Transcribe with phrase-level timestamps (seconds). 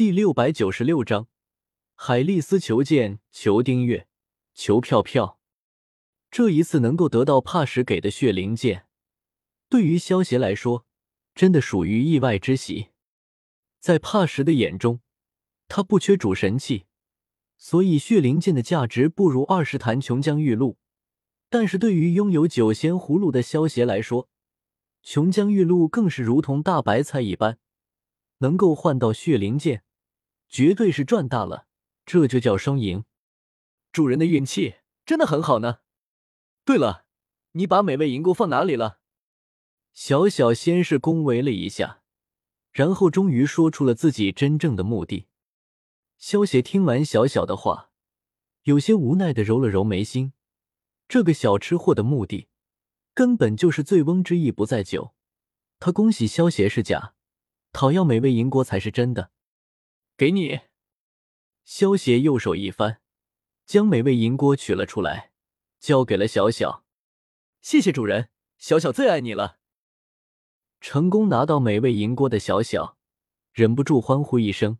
[0.00, 1.28] 第六百九十六章，
[1.94, 4.06] 海丽丝求见，求订阅，
[4.54, 5.38] 求票票。
[6.30, 8.86] 这一次能够得到帕什给的血灵剑，
[9.68, 10.86] 对于萧协来说，
[11.34, 12.92] 真的属于意外之喜。
[13.78, 15.00] 在帕什的眼中，
[15.68, 16.86] 他不缺主神器，
[17.58, 20.78] 所以血灵剑的价值不如二十坛琼浆玉露。
[21.50, 24.30] 但是对于拥有九仙葫芦的萧协来说，
[25.02, 27.58] 琼浆玉露更是如同大白菜一般，
[28.38, 29.84] 能够换到血灵剑。
[30.50, 31.68] 绝对是赚大了，
[32.04, 33.04] 这就叫双赢。
[33.92, 34.74] 主人的运气
[35.06, 35.78] 真的很好呢。
[36.64, 37.06] 对了，
[37.52, 38.98] 你把美味银锅放哪里了？
[39.92, 42.02] 小小先是恭维了一下，
[42.72, 45.28] 然后终于说出了自己真正的目的。
[46.18, 47.90] 萧协听完小小的话，
[48.64, 50.32] 有些无奈的揉了揉眉心。
[51.08, 52.48] 这个小吃货的目的，
[53.14, 55.14] 根本就是醉翁之意不在酒。
[55.78, 57.14] 他恭喜萧协是假，
[57.72, 59.30] 讨要美味银锅才是真的。
[60.20, 60.60] 给你，
[61.64, 63.00] 萧协右手一翻，
[63.64, 65.32] 将美味银锅取了出来，
[65.78, 66.84] 交给了小小。
[67.62, 69.60] 谢谢主人，小小最爱你了。
[70.78, 72.98] 成功拿到美味银锅的小小，
[73.54, 74.76] 忍不住欢呼一声，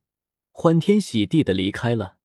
[0.50, 2.18] 欢天喜地的离开了。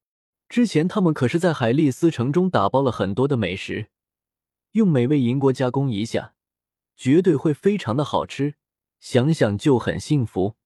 [0.49, 3.91] 之前他们可是在海丽丝城中打包了很多的美食，
[4.71, 6.35] 用美味银锅加工一下，
[6.97, 8.55] 绝对会非常的好吃，
[8.99, 10.57] 想想就很幸福。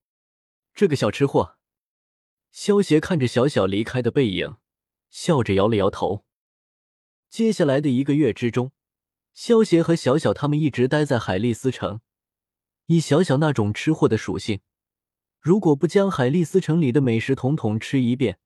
[0.74, 1.59] 这个小吃货。
[2.50, 4.56] 萧协看着小小离开的背影，
[5.08, 6.24] 笑着摇了摇头。
[7.28, 8.72] 接下来的一个月之中，
[9.32, 12.00] 萧协和小小他们一直待在海丽斯城。
[12.86, 14.60] 以小小那种吃货的属性，
[15.38, 18.40] 如果不将海丽斯城里的美食统统吃一遍，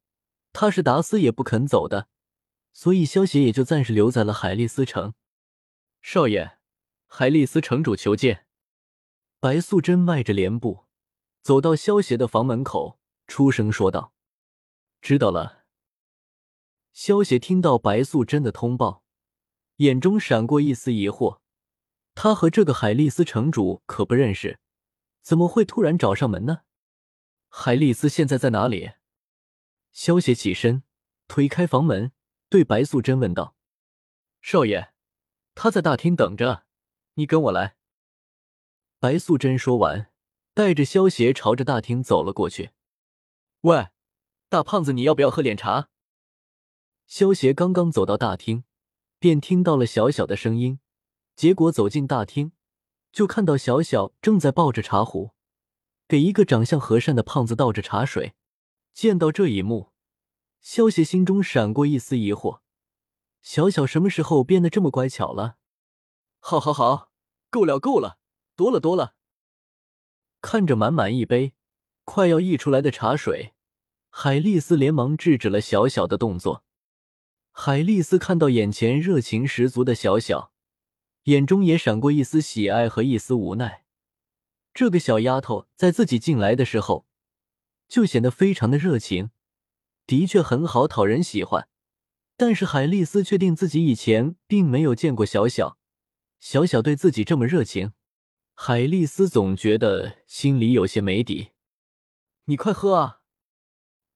[0.53, 2.09] 他是打死也不肯走的。
[2.73, 5.15] 所以萧协也就暂时留在了海丽斯城。
[6.03, 6.59] 少爷，
[7.07, 8.47] 海丽斯城主求见。
[9.41, 10.85] 白素贞迈着莲步，
[11.41, 13.01] 走到萧协的房门口。
[13.27, 14.13] 出声说道
[15.01, 15.65] ：“知道了。”
[16.93, 19.03] 萧协听到白素贞的通报，
[19.77, 21.41] 眼中闪过一丝疑惑。
[22.15, 24.61] 他和这个海丽丝城主可不认识，
[25.21, 26.61] 怎么会突然找上门呢？
[27.49, 28.93] 海丽丝现在在哪里？
[29.93, 30.85] 萧协起身，
[31.27, 32.13] 推开房门，
[32.49, 33.57] 对白素贞问道
[34.41, 34.93] ：“少爷，
[35.57, 36.65] 他在大厅等着，
[37.15, 37.77] 你跟我来。”
[39.01, 40.13] 白素贞说完，
[40.55, 42.71] 带着萧协朝着大厅走了过去。
[43.65, 43.89] 喂，
[44.51, 45.89] 大胖子，你要不要喝点茶？
[47.07, 48.65] 萧协刚刚走到大厅，
[49.19, 50.81] 便听到了小小的声音。
[51.35, 52.53] 结果走进大厅，
[53.11, 55.31] 就看到小小正在抱着茶壶，
[56.07, 58.35] 给一个长相和善的胖子倒着茶水。
[58.93, 59.93] 见到这一幕，
[60.61, 62.61] 萧协心中闪过一丝疑惑：
[63.41, 65.57] 小小什么时候变得这么乖巧了？
[66.39, 67.11] 好，好，好，
[67.49, 68.19] 够了，够了，
[68.55, 69.15] 多了，多了。
[70.43, 71.55] 看着满满一杯
[72.05, 73.54] 快要溢出来的茶水。
[74.17, 76.63] 海丽丝连忙制止了小小的动作。
[77.51, 80.53] 海丽丝看到眼前热情十足的小小，
[81.25, 83.85] 眼中也闪过一丝喜爱和一丝无奈。
[84.73, 87.07] 这个小丫头在自己进来的时候，
[87.89, 89.31] 就显得非常的热情，
[90.07, 91.69] 的确很好讨人喜欢。
[92.37, 95.77] 但是海丽丝确定自己以前并没有见过小小，
[96.39, 97.93] 小小对自己这么热情，
[98.55, 101.51] 海丽丝总觉得心里有些没底。
[102.45, 103.23] 你快喝啊！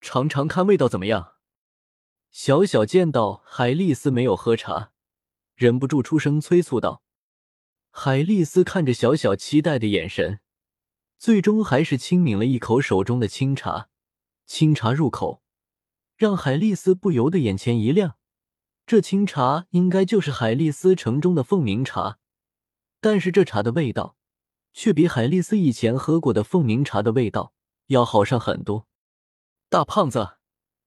[0.01, 1.35] 尝尝看味道怎么样？
[2.31, 4.93] 小小见到海丽丝没有喝茶，
[5.55, 7.03] 忍不住出声催促道。
[7.91, 10.41] 海丽丝看着小小期待的眼神，
[11.19, 13.89] 最终还是轻抿了一口手中的清茶。
[14.47, 15.43] 清茶入口，
[16.17, 18.17] 让海丽丝不由得眼前一亮。
[18.87, 22.19] 这清茶应该就是海丽丝城中的凤鸣茶，
[23.01, 24.17] 但是这茶的味道，
[24.73, 27.53] 却比海丽丝以前喝过的凤鸣茶的味道
[27.89, 28.88] 要好上很多。
[29.71, 30.39] 大胖子，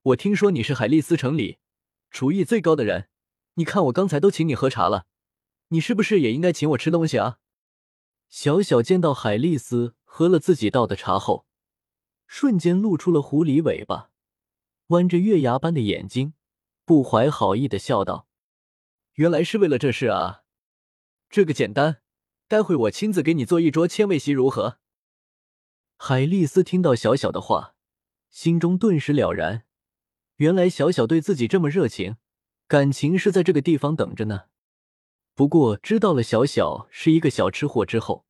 [0.01, 1.59] 我听说你是海丽丝城里
[2.09, 3.09] 厨艺最高的人，
[3.53, 5.05] 你看我刚才都请你喝茶了，
[5.67, 7.37] 你是不是也应该请我吃东西啊？
[8.27, 11.45] 小小见到海丽丝喝了自己倒的茶后，
[12.25, 14.09] 瞬间露出了狐狸尾巴，
[14.87, 16.33] 弯着月牙般的眼睛，
[16.83, 18.27] 不怀好意的笑道
[19.13, 20.41] ：“原来是为了这事啊，
[21.29, 22.01] 这个简单，
[22.47, 24.79] 待会我亲自给你做一桌千味席，如何？”
[25.97, 27.75] 海丽丝听到小小的话。
[28.31, 29.65] 心中顿时了然，
[30.37, 32.15] 原来小小对自己这么热情，
[32.65, 34.45] 感情是在这个地方等着呢。
[35.35, 38.25] 不过知道了小小是一个小吃货之后，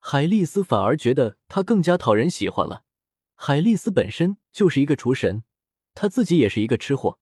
[0.00, 2.82] 海丽丝反而觉得他更加讨人喜欢了。
[3.36, 5.44] 海丽丝本身就是一个厨神，
[5.94, 7.20] 她自己也是一个吃货。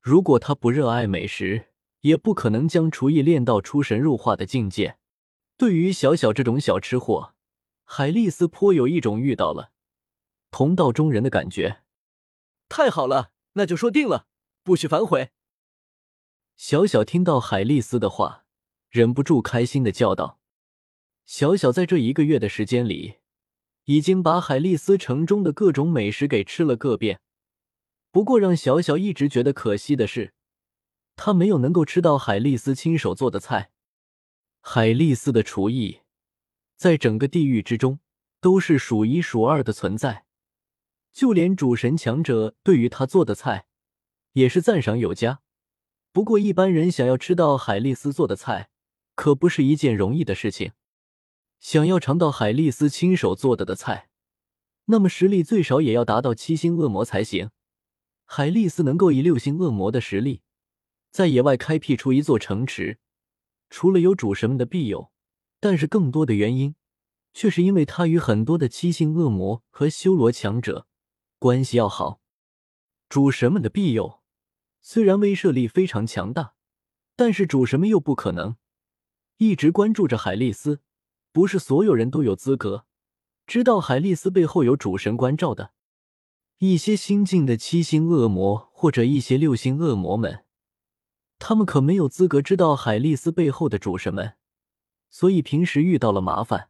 [0.00, 1.66] 如果她不热爱美食，
[2.00, 4.98] 也不可能将厨艺练到出神入化的境界。
[5.56, 7.34] 对于小小这种小吃货，
[7.84, 9.70] 海丽丝颇有一种遇到了。
[10.52, 11.82] 同道中人的感觉。
[12.68, 14.28] 太好了，那就说定了，
[14.62, 15.30] 不许反悔。
[16.54, 18.44] 小小听到海丽丝的话，
[18.88, 20.38] 忍不住开心的叫道
[21.26, 23.16] ：“小小在这一个月的时间里，
[23.84, 27.20] 已经把海丽丝城中的各种美食给吃了个遍。
[28.10, 30.34] 不过让小小一直觉得可惜的是，
[31.16, 33.70] 他没有能够吃到海丽丝亲手做的菜。
[34.60, 36.00] 海丽丝的厨艺，
[36.76, 38.00] 在整个地狱之中
[38.40, 40.26] 都是数一数二的存在。”
[41.12, 43.66] 就连主神强者对于他做的菜，
[44.32, 45.40] 也是赞赏有加。
[46.12, 48.70] 不过一般人想要吃到海丽丝做的菜，
[49.14, 50.72] 可不是一件容易的事情。
[51.60, 54.08] 想要尝到海丽丝亲手做的的菜，
[54.86, 57.50] 那么实力最少也要达到七星恶魔才行。
[58.24, 60.42] 海丽丝能够以六星恶魔的实力，
[61.10, 62.98] 在野外开辟出一座城池，
[63.70, 65.12] 除了有主神们的庇佑，
[65.60, 66.74] 但是更多的原因，
[67.32, 70.86] 却是因为他与很多的七星恶魔和修罗强者。
[71.42, 72.20] 关系要好，
[73.08, 74.20] 主神们的庇佑
[74.80, 76.54] 虽然威慑力非常强大，
[77.16, 78.54] 但是主神们又不可能
[79.38, 80.82] 一直关注着海丽丝。
[81.32, 82.86] 不是所有人都有资格
[83.44, 85.72] 知道海丽丝背后有主神关照的。
[86.58, 90.44] 一些新晋的七星恶魔或者一些六星恶魔们，
[91.40, 94.34] 他们可没有资格知道海丽丝背后的主神们。
[95.10, 96.68] 所以平时遇到了麻烦，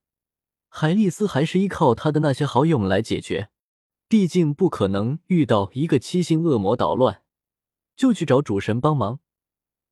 [0.71, 3.51] 海丽丝还是依靠他的那些好友们来解决。
[4.13, 7.23] 毕竟不可能遇到一个七星恶魔捣乱，
[7.97, 9.21] 就去找主神帮忙。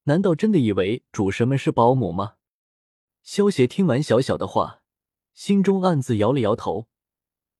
[0.02, 2.34] 难道真的以为主神们是保姆吗？
[3.22, 4.82] 萧协听完小小的话，
[5.32, 6.86] 心中暗自摇了摇头。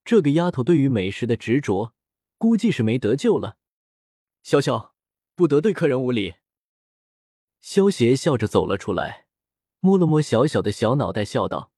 [0.05, 1.95] 这个丫头对于美食的执着，
[2.37, 3.57] 估计是没得救了。
[4.43, 4.95] 小小，
[5.35, 6.35] 不得对客人无礼。
[7.63, 9.25] 萧协笑着走了出来，
[9.79, 11.73] 摸了摸小小的小脑袋，笑道：“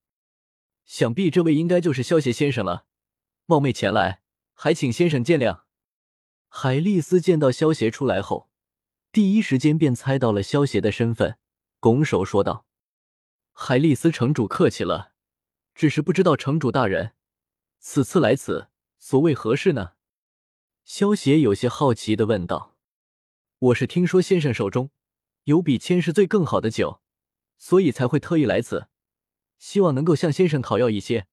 [0.85, 2.87] 想必这位应该就是萧协先生了，
[3.47, 4.22] 冒昧前来。”
[4.63, 5.63] 还请先生见谅。
[6.47, 8.49] 海丽丝见到萧协出来后，
[9.11, 11.37] 第一时间便猜到了萧协的身份，
[11.81, 12.65] 拱手说道
[13.51, 15.15] ：“海丽丝城主客气了，
[15.75, 17.15] 只是不知道城主大人
[17.81, 18.69] 此次来此
[19.01, 19.95] 所为何事呢？”
[20.87, 22.77] 萧协有些好奇的问道
[23.59, 24.93] ：“我是听说先生手中
[25.43, 27.03] 有比千世最更好的酒，
[27.59, 28.87] 所以才会特意来此，
[29.59, 31.27] 希望能够向先生讨要一些。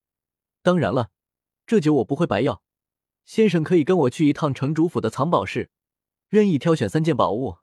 [0.64, 1.12] 当然了，
[1.68, 2.64] 这酒我不会白要。”
[3.30, 5.70] 先生可以跟我去一趟城主府的藏宝室，
[6.30, 7.58] 任意挑选三件宝物。”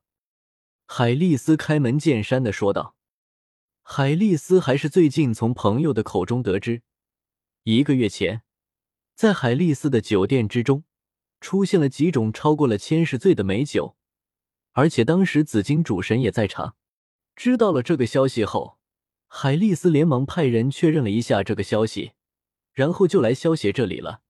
[0.86, 2.94] 海丽丝开门见山的说道。
[3.82, 6.82] 海丽丝还是最近从朋友的口中得知，
[7.64, 8.42] 一个月前，
[9.16, 10.84] 在海丽丝的酒店之中，
[11.40, 13.96] 出现了几种超过了千世醉的美酒，
[14.70, 16.76] 而且当时紫金主神也在场。
[17.34, 18.78] 知道了这个消息后，
[19.26, 22.12] 海丽丝连忙派人确认了一下这个消息，
[22.72, 24.22] 然后就来萧协这里了。